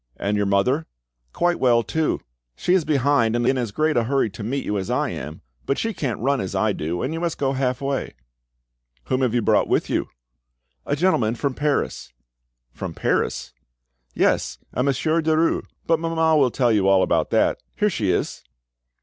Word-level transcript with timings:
"And 0.17 0.35
your 0.35 0.47
mother?" 0.47 0.87
"Quite 1.31 1.59
well 1.59 1.83
too. 1.83 2.21
She 2.55 2.73
is 2.73 2.85
behind, 2.85 3.35
in 3.35 3.55
as 3.55 3.71
great 3.71 3.95
a 3.95 4.05
hurry 4.05 4.31
to 4.31 4.41
meet 4.41 4.65
you 4.65 4.79
as 4.79 4.89
I 4.89 5.09
am. 5.09 5.41
But 5.67 5.77
she 5.77 5.93
can't 5.93 6.19
run 6.19 6.41
as 6.41 6.55
I 6.55 6.73
do, 6.73 7.03
and 7.03 7.13
you 7.13 7.19
must 7.19 7.37
go 7.37 7.53
half 7.53 7.81
way." 7.81 8.15
"Whom 9.09 9.21
have 9.21 9.35
you 9.35 9.43
brought 9.43 9.67
with 9.67 9.91
you?" 9.91 10.07
"A 10.87 10.95
gentleman 10.95 11.35
from 11.35 11.53
Paris." 11.53 12.11
"From 12.73 12.95
Paris?" 12.95 13.53
"Yes, 14.15 14.57
a 14.73 14.81
Monsieur 14.81 15.21
Derues. 15.21 15.67
But 15.85 15.99
mamma 15.99 16.35
will 16.35 16.49
tell 16.49 16.71
you 16.71 16.87
all 16.87 17.03
about 17.03 17.29
that. 17.29 17.61
Here 17.75 17.91
she 17.91 18.09
is." 18.09 18.41